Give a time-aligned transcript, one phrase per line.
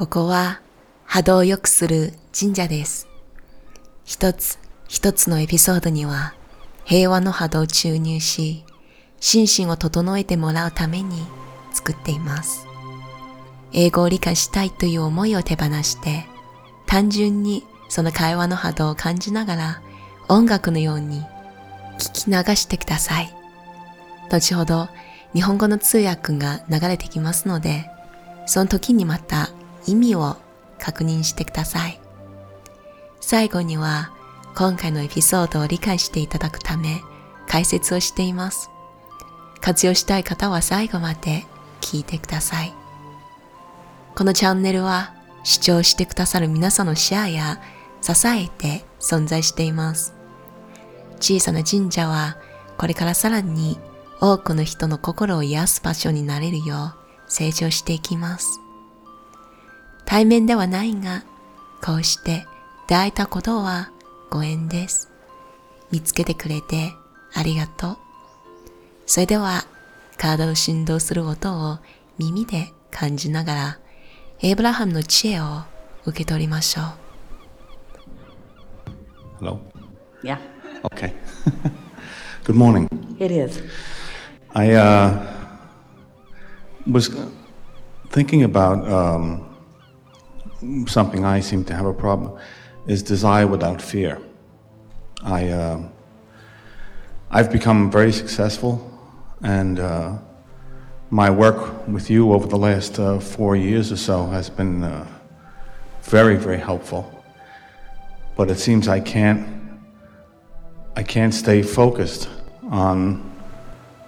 [0.00, 0.62] ここは
[1.04, 3.06] 波動を良くする神社です。
[4.06, 4.58] 一つ
[4.88, 6.32] 一つのエピソードには
[6.86, 8.64] 平和の波動を注入し、
[9.20, 11.22] 心身を整えてもらうために
[11.74, 12.66] 作っています。
[13.74, 16.24] 英語を理解したいという思いを手放して、
[16.86, 19.82] 単純にその会話の波動を感じながら
[20.30, 21.20] 音楽のように
[21.98, 23.30] 聞き流してください。
[24.30, 24.88] 後ほど
[25.34, 27.90] 日本語の通訳が流れてきますので、
[28.46, 29.50] その時にまた
[29.86, 30.36] 意味を
[30.78, 32.00] 確認してください。
[33.20, 34.12] 最後には
[34.56, 37.00] 今回のエピソードを理解していただくため
[37.46, 38.70] 解説をしています。
[39.60, 41.44] 活用したい方は最後まで
[41.80, 42.74] 聞いてください。
[44.14, 47.60] このチャンネルは視聴してくださる皆さんのシェアや
[48.02, 50.14] 支えて存在しています。
[51.20, 52.36] 小さな神社は
[52.78, 53.78] これからさらに
[54.20, 56.94] 多くの人の心を癒す場所になれるよう
[57.28, 58.60] 成長していきます。
[60.10, 61.22] 対面ではないが、
[61.80, 62.44] こうして
[62.88, 63.92] 出会えたことは
[64.28, 65.08] ご縁です。
[65.92, 66.92] 見つけてくれて
[67.32, 67.96] ありがとう。
[69.06, 69.66] それでは、
[70.16, 71.78] 体を振動する音を
[72.18, 73.78] 耳で感じながら、
[74.42, 75.62] エイブラハムの知恵を
[76.04, 76.84] 受け取りましょう。
[79.38, 79.60] Hello?
[80.24, 80.38] Yeah,
[80.90, 81.14] Okay.
[82.42, 82.88] Good morning.
[83.20, 83.62] it is.
[84.54, 85.24] I uh,
[86.90, 87.08] was
[88.10, 89.49] thinking about um,
[90.86, 92.38] something I seem to have a problem
[92.86, 94.20] is desire without fear.
[95.22, 95.82] I uh,
[97.30, 98.74] I've become very successful,
[99.42, 100.18] and uh,
[101.10, 105.06] my work with you over the last uh, four years or so has been uh,
[106.02, 107.24] very very helpful.
[108.36, 109.46] But it seems I can't
[110.96, 112.28] I can't stay focused
[112.70, 113.30] on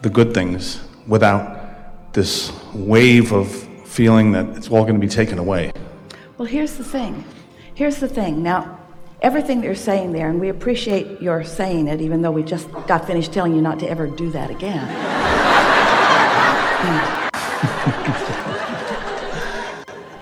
[0.03, 3.49] the good things without this wave of
[3.87, 5.73] feeling that it's all going to be taken away.
[6.43, 7.25] Well, here's the thing.
[7.73, 8.43] Here's the thing.
[8.43, 8.81] Now,
[9.21, 12.69] everything that you're saying there, and we appreciate your saying it, even though we just
[12.89, 14.83] got finished telling you not to ever do that again.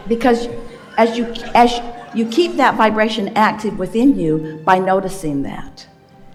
[0.09, 0.47] because
[0.99, 1.81] as you as
[2.15, 5.89] you keep that vibration active within you by noticing that.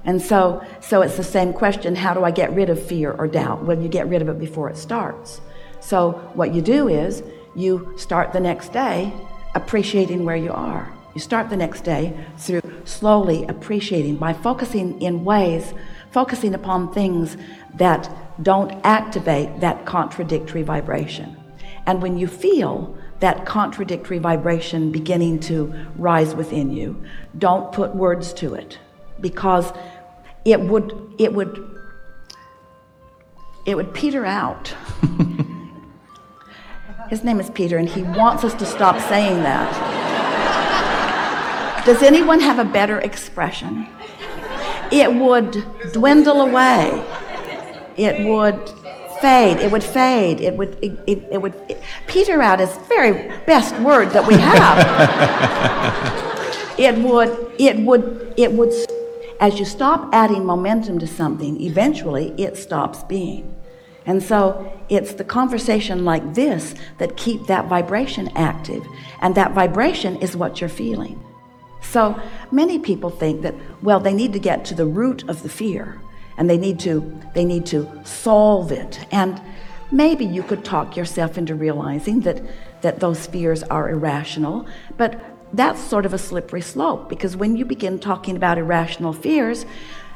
[0.03, 3.27] And so so it's the same question, how do I get rid of fear or
[3.27, 3.63] doubt?
[3.63, 5.41] Well, you get rid of it before it starts.
[5.79, 7.21] So what you do is
[7.55, 9.13] you start the next day
[9.55, 10.91] appreciating where you are.
[11.15, 15.73] You start the next day through slowly appreciating by focusing in ways,
[16.11, 17.37] focusing upon things
[17.75, 18.09] that
[18.43, 21.37] don't activate that contradictory vibration.
[21.85, 27.01] And when you feel that contradictory vibration beginning to rise within you,
[27.37, 28.77] don't put words to it
[29.21, 29.71] because
[30.43, 31.79] it would it would
[33.65, 34.73] it would peter out.
[37.15, 39.71] His name is Peter and he wants us to stop saying that.
[41.85, 43.87] Does anyone have a better expression?
[44.91, 47.01] It would dwindle away.
[47.95, 48.69] It would
[49.21, 49.59] fade.
[49.59, 50.41] It would fade.
[50.41, 51.53] It would, it, it, it would,
[52.05, 54.77] peter out is very best word that we have.
[56.77, 58.73] it would, it would, it would,
[59.39, 63.54] as you stop adding momentum to something, eventually it stops being.
[64.05, 68.85] And so it's the conversation like this that keep that vibration active.
[69.21, 71.21] And that vibration is what you're feeling.
[71.81, 72.19] So
[72.51, 76.01] many people think that, well, they need to get to the root of the fear
[76.37, 78.99] and they need to, they need to solve it.
[79.11, 79.41] And
[79.91, 82.41] maybe you could talk yourself into realizing that,
[82.81, 84.67] that those fears are irrational,
[84.97, 85.19] but
[85.53, 89.65] that's sort of a slippery slope because when you begin talking about irrational fears,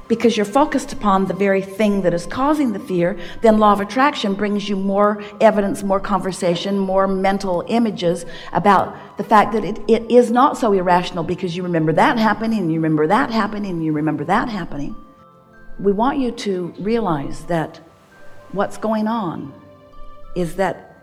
[0.09, 3.79] because you're focused upon the very thing that is causing the fear, then law of
[3.79, 9.79] attraction brings you more evidence, more conversation, more mental images about the fact that it,
[9.87, 13.71] it is not so irrational because you remember that happening, and you remember that happening,
[13.71, 14.95] and you remember that happening.
[15.79, 17.79] We want you to realize that
[18.51, 19.53] what's going on
[20.35, 20.95] is that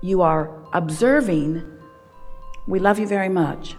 [0.00, 1.64] you are observing,
[2.66, 3.76] we love you very much,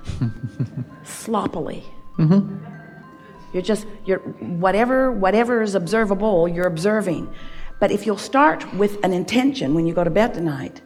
[1.03, 1.83] sloppily.
[2.17, 2.78] Mm-hmm.
[3.53, 7.33] You're just you're whatever whatever is observable, you're observing.
[7.79, 10.81] But if you'll start with an intention when you go to bed tonight,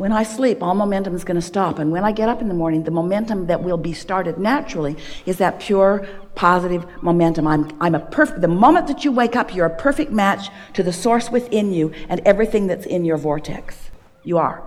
[0.00, 1.78] when I sleep, all momentum is going to stop.
[1.78, 4.96] And when I get up in the morning, the momentum that will be started naturally
[5.26, 7.46] is that pure, positive momentum.
[7.46, 10.82] I'm, I'm a perfect, the moment that you wake up, you're a perfect match to
[10.82, 13.90] the source within you and everything that's in your vortex.
[14.24, 14.66] You are.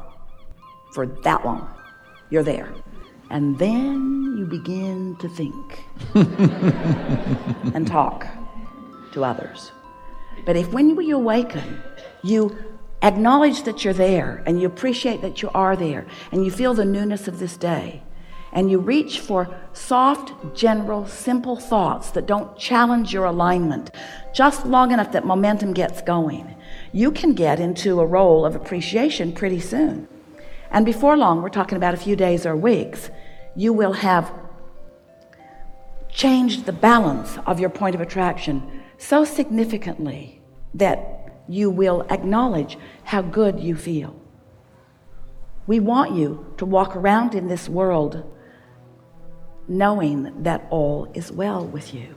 [0.94, 1.68] For that long.
[2.30, 2.72] You're there.
[3.34, 5.84] And then you begin to think
[7.74, 8.28] and talk
[9.14, 9.72] to others.
[10.46, 11.82] But if when you awaken,
[12.22, 12.56] you
[13.02, 16.86] acknowledge that you're there and you appreciate that you are there and you feel the
[16.86, 18.04] newness of this day.
[18.52, 23.90] And you reach for soft, general, simple thoughts that don't challenge your alignment
[24.32, 26.54] just long enough that momentum gets going.
[26.92, 30.08] You can get into a role of appreciation pretty soon.
[30.70, 33.10] And before long, we're talking about a few days or weeks,
[33.56, 34.34] you will have
[36.10, 40.42] changed the balance of your point of attraction so significantly
[40.74, 44.16] that you will acknowledge how good you feel.
[45.68, 48.30] We want you to walk around in this world
[49.68, 52.16] knowing that all is well with you.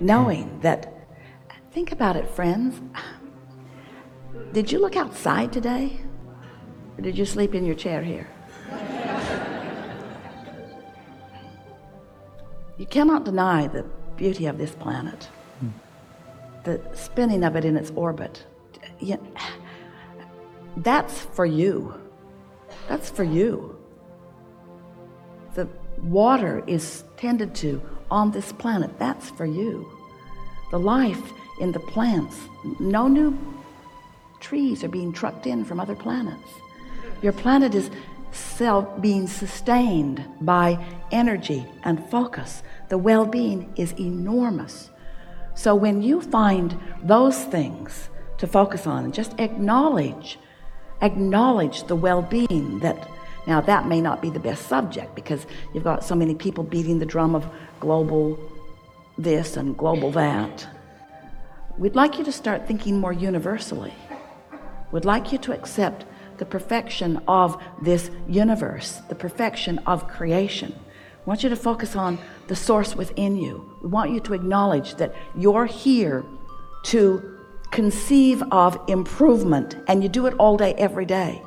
[0.00, 1.08] Knowing that,
[1.72, 2.80] think about it, friends.
[4.52, 6.00] Did you look outside today?
[6.98, 8.28] Or did you sleep in your chair here?
[12.78, 13.84] You cannot deny the
[14.16, 15.28] beauty of this planet,
[16.64, 18.44] the spinning of it in its orbit.
[19.00, 19.24] You-
[20.78, 21.94] That's for you.
[22.88, 23.78] That's for you.
[25.54, 25.68] The
[26.02, 27.80] water is tended to
[28.10, 28.98] on this planet.
[28.98, 29.90] That's for you.
[30.70, 32.36] The life in the plants.
[32.78, 33.36] No new
[34.40, 36.50] trees are being trucked in from other planets.
[37.22, 37.90] Your planet is
[38.36, 42.62] self being sustained by energy and focus.
[42.88, 44.90] The well being is enormous.
[45.54, 50.38] So when you find those things to focus on just acknowledge,
[51.00, 53.08] acknowledge the well being that
[53.46, 56.98] now that may not be the best subject because you've got so many people beating
[56.98, 57.48] the drum of
[57.80, 58.38] global
[59.18, 60.68] this and global that.
[61.78, 63.94] We'd like you to start thinking more universally.
[64.92, 66.04] We'd like you to accept
[66.38, 70.74] the perfection of this universe, the perfection of creation.
[70.74, 73.76] I want you to focus on the source within you.
[73.82, 76.24] We want you to acknowledge that you're here
[76.84, 77.38] to
[77.72, 81.42] conceive of improvement, and you do it all day, every day.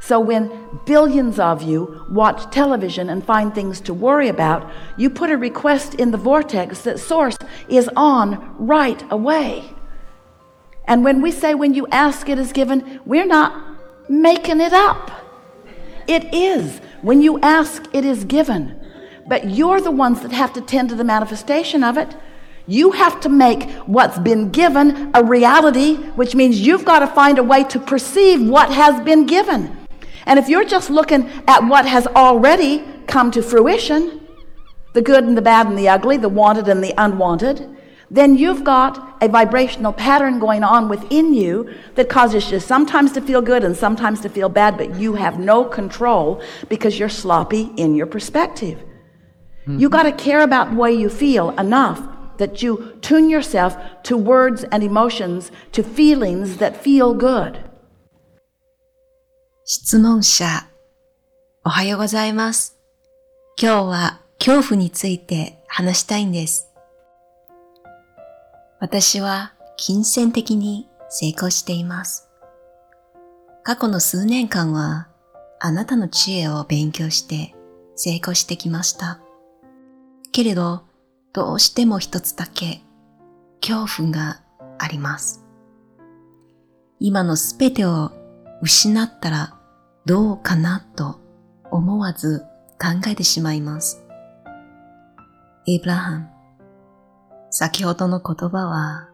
[0.00, 5.30] So when billions of you watch television and find things to worry about, you put
[5.30, 7.36] a request in the vortex that source
[7.68, 9.76] is on right away.
[10.86, 13.71] And when we say when you ask it is given, we're not
[14.08, 15.10] making it up.
[16.06, 16.80] It is.
[17.02, 18.78] When you ask, it is given.
[19.26, 22.14] But you're the ones that have to tend to the manifestation of it.
[22.66, 27.38] You have to make what's been given a reality, which means you've got to find
[27.38, 29.76] a way to perceive what has been given.
[30.26, 34.20] And if you're just looking at what has already come to fruition,
[34.92, 37.76] the good and the bad and the ugly, the wanted and the unwanted,
[38.11, 43.21] then you've got a vibrational pattern going on within you that causes you sometimes to
[43.21, 47.71] feel good and sometimes to feel bad, but you have no control because you're sloppy
[47.75, 48.83] in your perspective.
[49.67, 52.01] You got to care about the way you feel enough
[52.37, 57.63] that you tune yourself to words and emotions, to feelings that feel good.
[59.65, 60.45] 質問者、
[61.65, 62.77] おはようございます。
[63.61, 66.69] 今日は恐怖について話したいんです。
[68.82, 72.28] 私は金銭的に成功しています。
[73.62, 75.06] 過去の数年間は
[75.60, 77.54] あなたの知恵を勉強して
[77.94, 79.20] 成功してきました。
[80.32, 80.82] けれど、
[81.32, 82.82] どうしても一つだけ
[83.60, 84.40] 恐怖が
[84.80, 85.44] あります。
[86.98, 88.10] 今のすべてを
[88.62, 89.54] 失ったら
[90.06, 91.20] どうかなと
[91.70, 92.40] 思わず
[92.80, 94.04] 考えてしまいます。
[95.68, 96.31] エイブラハム、
[97.54, 99.10] 先ほどの言葉は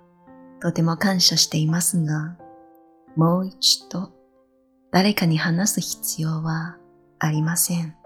[0.61, 2.37] とても感謝していますが、
[3.17, 4.13] もう一度
[4.93, 6.77] 誰かに話す必要は
[7.19, 7.97] ありません。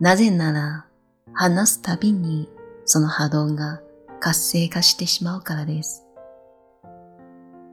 [0.00, 0.86] なぜなら
[1.34, 2.48] 話すたびに
[2.86, 3.82] その波動が
[4.20, 6.06] 活性化してしまうからです。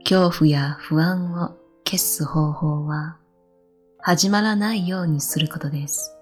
[0.03, 3.15] 恐怖や不安を消す方法は
[4.01, 6.13] 始まらないようにすることです。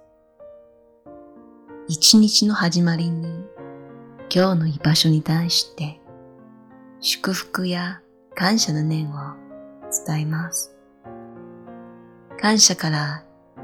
[1.88, 3.48] 一日の始まりに
[4.30, 6.00] 今日の居場所に対して
[7.00, 8.02] 祝福や
[8.36, 9.14] 感謝の念を
[10.06, 10.76] 伝えます。
[12.40, 13.24] 感謝から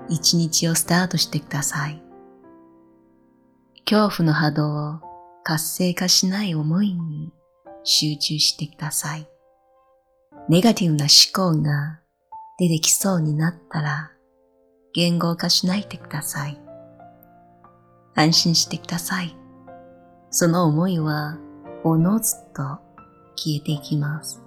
[0.09, 2.01] 一日をスタートしてください。
[3.85, 4.99] 恐怖の波動を
[5.43, 7.33] 活性化しない思いに
[7.83, 9.27] 集中してください。
[10.49, 11.99] ネガティブな思考が
[12.57, 14.11] 出てきそうになったら
[14.93, 16.59] 言語化しないでください。
[18.15, 19.42] 安心してください。
[20.35, 21.37] その思いは
[21.83, 22.79] おのずと
[23.35, 24.41] 消えていきます。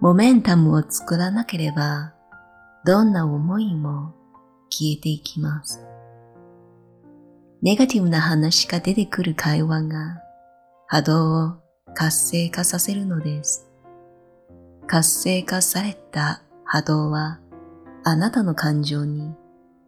[0.00, 2.14] モメンタムを作らなければ
[2.84, 4.12] どんな思いも
[4.70, 5.86] 消えていきます。
[7.62, 10.20] ネガティブな話が出てくる会話が
[10.88, 11.52] 波動を
[11.94, 13.70] 活性化させるのです。
[14.88, 17.38] 活性化された波動は
[18.02, 19.32] あなたの感情に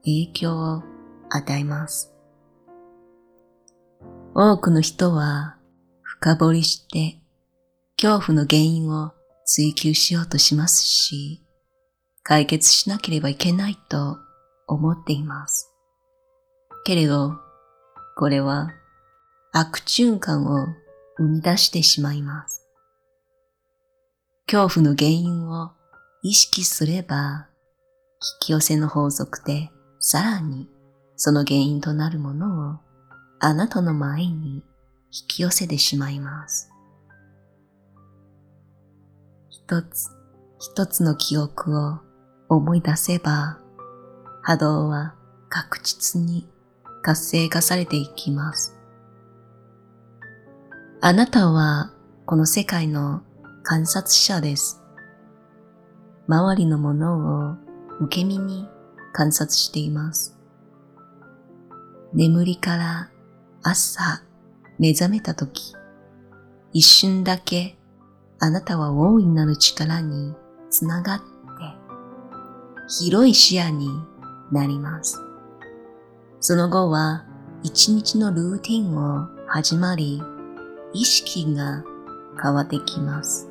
[0.04, 0.82] 影響を
[1.30, 2.15] 与えます。
[4.38, 5.56] 多くの人は
[6.02, 7.18] 深掘りして
[7.96, 9.14] 恐怖の原因を
[9.46, 11.42] 追求しようとしますし、
[12.22, 14.18] 解決しなければいけないと
[14.66, 15.72] 思っています。
[16.84, 17.32] けれど、
[18.18, 18.72] これは
[19.54, 20.66] 悪循環を
[21.16, 22.68] 生み出してしまいます。
[24.46, 25.70] 恐怖の原因を
[26.22, 27.48] 意識すれば、
[28.42, 30.68] 引き寄せの法則でさらに
[31.16, 32.85] その原因となるものを
[33.38, 34.64] あなたの前に
[35.10, 36.70] 引き寄せてしまいます。
[39.50, 40.16] 一つ
[40.58, 41.98] 一つの記憶を
[42.48, 43.58] 思い出せば、
[44.42, 45.14] 波動は
[45.48, 46.48] 確実に
[47.02, 48.76] 活性化されていきます。
[51.00, 51.92] あなたは
[52.24, 53.22] この世界の
[53.62, 54.82] 観察者です。
[56.26, 57.56] 周りのものを
[58.00, 58.68] 受け身に
[59.12, 60.38] 観察しています。
[62.12, 63.10] 眠りから
[63.68, 64.22] 朝
[64.78, 65.74] 目覚めた時、
[66.72, 67.76] 一瞬だけ
[68.38, 70.36] あなたは大いなる力に
[70.70, 71.24] つながって
[73.00, 73.88] 広い視野に
[74.52, 75.20] なります。
[76.38, 77.24] その後は
[77.64, 80.22] 一日のルーティンを始まり、
[80.92, 81.82] 意識が
[82.40, 83.50] 変わってきます。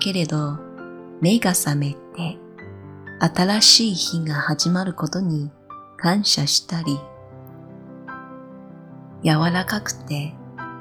[0.00, 0.58] けれど、
[1.20, 2.38] 目が覚めて
[3.20, 5.52] 新しい日が始まることに
[5.96, 6.98] 感謝したり、
[9.22, 10.34] 柔らかくて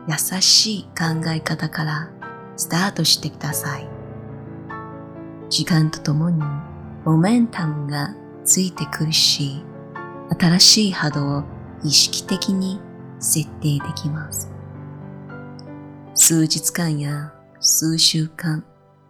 [0.08, 2.12] 優しい考え方から
[2.56, 3.88] スタートしてください。
[5.50, 6.42] 時間とともに
[7.06, 9.64] モメンタムがついてくるし、
[10.40, 11.44] 新しい波動を
[11.84, 12.82] 意識的に
[13.20, 14.52] 設定できます。
[16.14, 18.66] 数日間や数週間、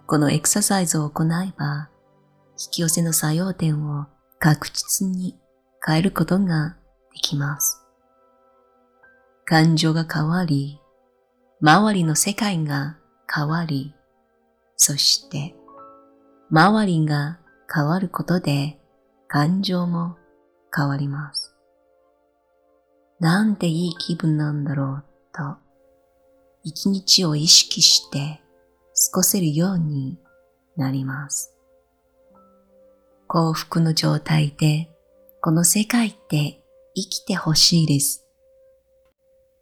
[0.05, 1.89] このエクササイズを行えば、
[2.51, 4.05] 引き寄せの作用点を
[4.39, 5.37] 確実に
[5.85, 6.75] 変えることが
[7.13, 7.76] できます。
[9.49, 10.81] 感情が変わり、
[11.61, 12.97] 周りの世界が
[13.33, 13.95] 変わり、
[14.75, 15.55] そして
[16.51, 17.39] 周りが
[17.73, 18.77] 変わることで
[19.29, 20.17] 感情も
[20.75, 21.55] 変わります。
[23.21, 25.55] なんていい気分なんだろうと、
[26.63, 28.41] 一日を意識して
[29.11, 30.19] 過ごせるように
[30.75, 31.55] なります。
[33.27, 34.89] 幸福の状態で
[35.39, 36.61] この世界って
[36.93, 38.26] 生きてほしいです。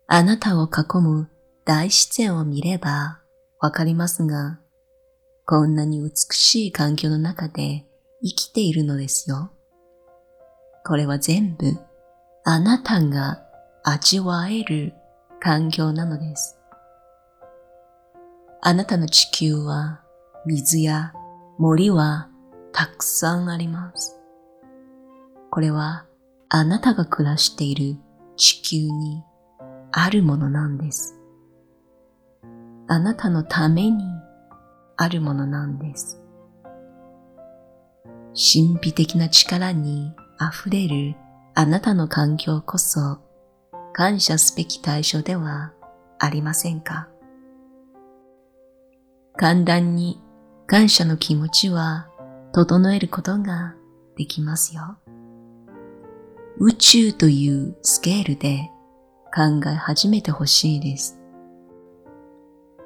[0.08, 1.30] あなたを囲む
[1.66, 3.22] 大自然を見れば
[3.60, 4.60] わかりますが、
[5.48, 7.86] こんなに美しい環境の中で
[8.22, 9.52] 生きているのですよ。
[10.86, 11.76] これは全部
[12.44, 13.42] あなたが
[13.84, 14.94] 味わえる
[15.40, 16.60] 環境なのです。
[18.62, 20.02] あなたの地球は
[20.46, 21.14] 水や
[21.58, 22.30] 森は
[22.72, 24.20] たくさんあります。
[25.50, 26.06] これは
[26.50, 27.98] あなたが暮らしている
[28.38, 29.24] 地球に
[29.92, 31.20] あるものなんです。
[32.88, 34.04] あなたのために
[34.98, 36.22] あるものなんです。
[38.34, 41.16] 神秘的な力に溢れる
[41.54, 43.20] あなたの環境こそ
[43.94, 45.72] 感謝すべき対象では
[46.20, 47.08] ありませんか？
[49.38, 50.22] 簡単に
[50.68, 52.10] 感謝の気持ちは
[52.54, 53.76] 整えることが
[54.18, 54.98] できますよ。
[56.58, 58.70] 宇宙というスケールで
[59.36, 61.20] 考え始めてほしいです。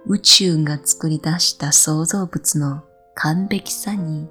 [0.08, 2.82] 宇宙が作り出した創造物の
[3.14, 4.28] 完璧さに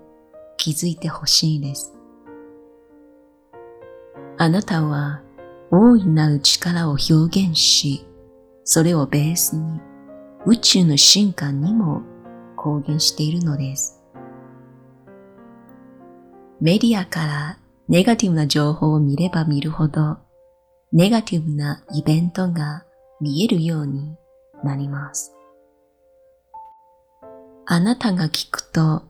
[0.57, 1.95] 気づいてほしいです。
[4.37, 5.23] あなたは
[5.71, 8.05] 大いなる力を表現し、
[8.65, 9.81] それをベースに
[10.45, 12.03] 宇宙の進化にも
[12.57, 14.03] 公言しているのです。
[16.61, 17.59] メディアから
[17.89, 20.19] ネガティブな情報を見れば見るほど、
[20.90, 22.85] ネガティブなイベントが
[23.21, 24.16] 見えるように
[24.64, 25.35] なります。
[27.66, 29.02] あなたが聞くと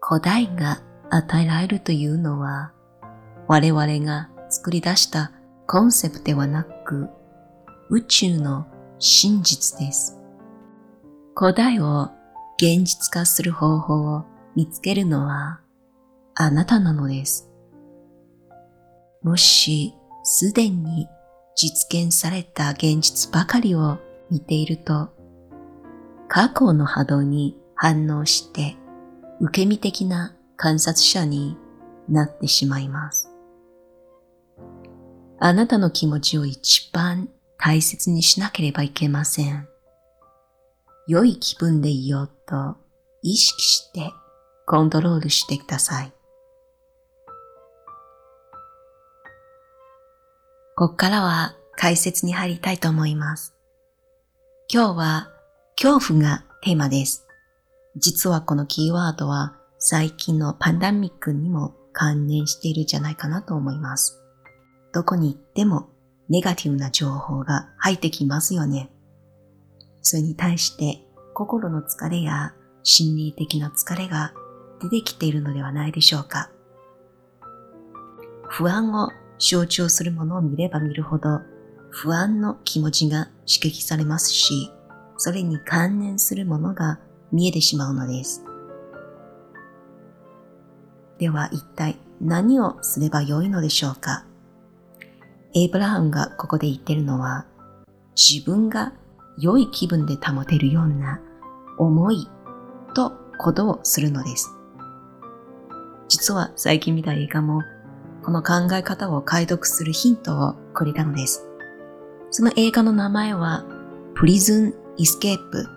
[0.00, 2.72] 答えが与えられるというのは、
[3.48, 5.32] 我々が作り出した
[5.66, 7.10] コンセプトではなく、
[7.90, 8.66] 宇宙の
[8.98, 10.18] 真実です。
[11.34, 12.08] 答えを
[12.56, 14.24] 現実化する方法を
[14.54, 15.60] 見つけるのは
[16.34, 17.50] あなたなのです。
[19.22, 21.08] もしすでに
[21.56, 23.98] 実現された現実ばかりを
[24.30, 25.08] 見ていると、
[26.28, 28.76] 過去の波動に反応して
[29.40, 31.56] 受け身的な観察者に
[32.08, 33.30] なってしまいます。
[35.38, 39.66] あなたの気持ちを一番大切にしなければいけません。
[41.08, 42.76] 良い気分でいようと
[43.22, 44.10] 意識して
[44.66, 46.15] コントロールしてください。
[50.78, 53.54] ここからは解説に入りたいと思います。
[54.70, 55.30] 今日は
[55.80, 57.26] 恐怖がテーマです。
[57.96, 64.22] 実はこのキーワードは最近のパンダミックにも関連しているんじゃないかなと思います。
[64.92, 65.88] どこに行っても
[66.28, 68.90] ネガティブな情報が入ってきますよね。
[70.02, 71.00] それに対して
[71.32, 72.52] 心の疲れや
[72.82, 74.34] 心理的な疲れが
[74.82, 76.50] 出てきているのではないでしょうか。
[78.50, 81.40] 不安を象徴するものを見れば見るほど
[81.90, 84.72] 不安の気持ちが刺激されますし、
[85.16, 86.98] それに関連するものが
[87.32, 88.44] 見えてしまうのです。
[91.18, 94.24] では一体何をすればよいのでしょうか？
[95.54, 97.46] エイブラハムがここで言ってるのは
[98.14, 98.92] 自分が
[99.38, 101.20] 良い気分で保てるような
[101.78, 102.28] 思い
[102.94, 104.50] とことをするのです。
[106.08, 107.62] 実は最近見た映画も
[108.26, 111.46] この考え方を解読するヒントをくれたのです。
[112.32, 113.64] その映画の名前は
[114.16, 115.68] プリズン・イスケープ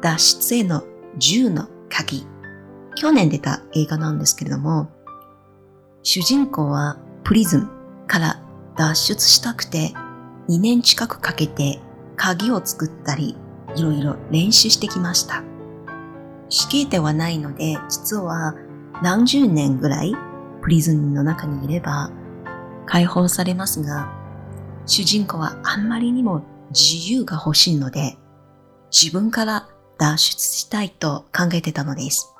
[0.00, 0.84] 脱出への
[1.18, 2.24] 10の鍵。
[2.94, 4.88] 去年出た映画なんですけれども、
[6.04, 7.68] 主人公はプリズン
[8.06, 8.44] から
[8.76, 9.92] 脱出したくて
[10.48, 11.80] 2年近くかけて
[12.14, 13.36] 鍵を作ったり
[13.74, 15.42] いろいろ練習してきました。
[16.48, 18.54] 死刑ではないので実は
[19.02, 20.14] 何十年ぐらい
[20.68, 22.10] プリズンの中にいれば
[22.84, 24.12] 解放されますが
[24.84, 26.42] 主人公はあんまりにも
[26.78, 28.18] 自由が欲しいので
[28.92, 29.66] 自分から
[29.98, 32.34] 脱出したいと考えてたのです。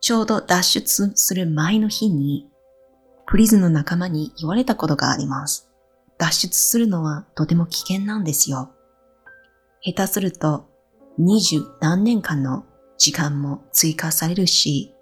[0.00, 2.46] ちょうど脱出する前の日に
[3.26, 5.68] プリズンの仲間に言われたことがあります。
[6.18, 8.70] 脱出するのはとても危険なんですよ。
[9.82, 10.68] 下手すると
[11.18, 12.64] 二十何年間の
[12.96, 14.94] 時間も追加されるし、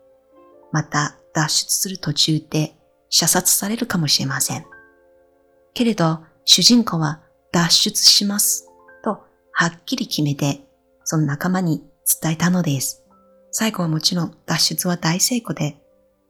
[0.72, 2.74] また脱出する途中で
[3.10, 4.64] 射殺されるかもしれません。
[5.74, 7.20] けれど主人公は
[7.52, 8.66] 脱出します
[9.04, 9.20] と
[9.52, 10.66] はっきり決めて
[11.04, 11.84] その仲間に
[12.22, 13.04] 伝えたのです。
[13.52, 15.76] 最後はもちろん脱出は大成功で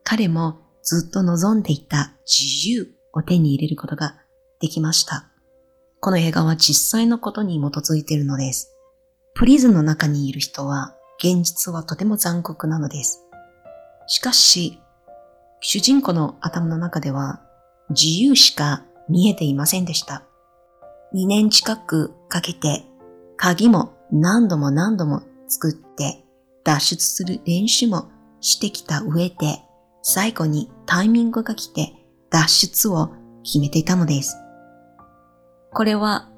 [0.03, 4.17] 彼もずっと望んでいた自由を手に入れることが
[4.61, 5.31] できました。
[6.01, 8.73] この映画は実際のことに基づいているのです。
[9.35, 13.23] プリズンの中にいる人は現実はとても残酷なのです。
[14.09, 14.81] しかし、
[15.61, 17.41] 主人公の頭の中では
[17.91, 20.23] 自由しか見えていませんでした。
[21.15, 22.85] 2年近くかけて
[23.37, 26.25] 鍵も何度も何度も作って
[26.65, 29.61] 脱出する練習もしてきた上で
[30.03, 31.95] 最後にタイミングが来て
[32.31, 33.11] 脱出を
[33.45, 34.37] 決めていたのです。
[35.73, 36.29] これは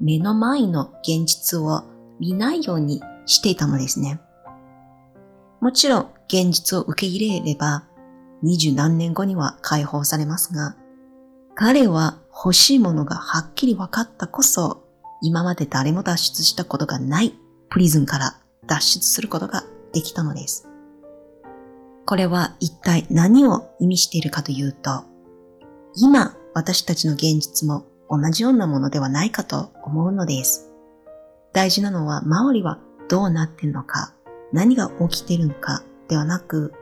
[0.00, 1.84] 目の前の現実を
[2.20, 4.20] 見ないようにしていたのですね。
[5.60, 7.84] もちろん現実を受け入れれば
[8.44, 10.76] 二十何年後には解放されますが、
[11.54, 14.84] 彼は欲しいものがはっきり分かったこそ
[15.22, 17.32] 今まで誰も脱出したことがない
[17.70, 20.68] プリズンから脱出することができたのです。
[22.04, 25.04] これは一体何を意味しているかというと、
[25.96, 30.70] 今私たちの現実も同じようなものではないかと思うのです。
[31.54, 32.78] 大事なのは周りは
[33.08, 34.12] どうなっているのか、
[34.52, 36.74] 何が起きているのかではなく、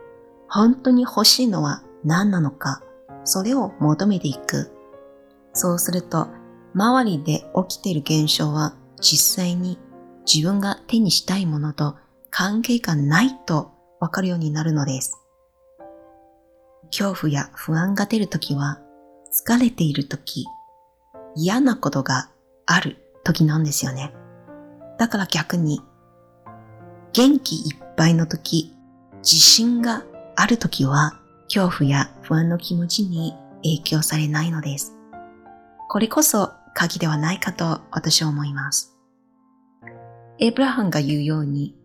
[0.53, 2.83] 本当に欲しいのは何なのか、
[3.23, 4.71] それを求めていく。
[5.51, 6.27] そうすると、
[6.75, 9.79] 周りで起きている現象は実際に
[10.31, 11.95] 自分が手にしたいものと
[12.29, 15.17] 関係がないとわかるようになるのです。
[16.95, 18.79] 恐怖や不安が出るときは、
[19.47, 20.45] 疲れているとき、
[21.35, 22.29] 嫌なことが
[22.67, 24.13] あるときなんですよね。
[24.99, 25.81] だから逆に、
[27.11, 28.77] 元気いっぱいのとき、
[29.23, 30.03] 自信が
[30.35, 31.19] あるときは、
[31.53, 34.95] 恐怖や不安の気持ちに影響されないのです。
[35.89, 38.97] これこそ鍵ではないかと私は思います。
[40.39, 41.75] エブラハンが言うように、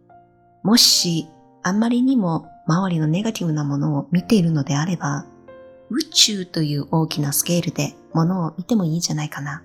[0.62, 1.28] もし
[1.62, 5.26] あんまりにも周りのネガティブなものを見ているのであれば、
[5.90, 9.62] 宇宙という大きなスケールでものを見てもいいんじゃないかな。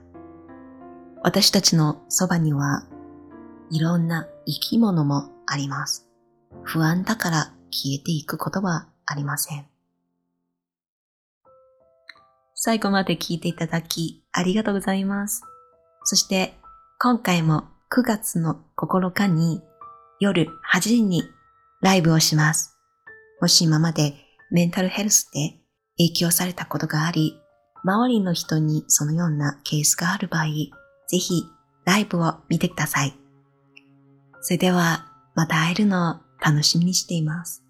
[1.21, 2.85] 私たちのそばには
[3.69, 6.09] いろんな生き物もあります。
[6.63, 9.65] 不安だから消えていくことはありません。
[12.53, 15.41] 最後まで聞いていただきありがとうございます。
[16.03, 16.53] そして
[16.99, 19.61] 今回も9月の9日に
[20.19, 21.23] 夜8時に
[21.81, 22.77] ライブをします。
[23.41, 24.13] もし今まで
[24.51, 25.59] メンタルヘルスで
[25.97, 27.37] 影響されたことがあり、
[27.83, 30.45] 周りの人にそのようなケースがある場合、
[31.07, 31.43] ぜひ
[31.85, 33.13] ライブを見てください。
[34.41, 35.05] それでは
[35.35, 37.62] また会えるのを楽しみにしています。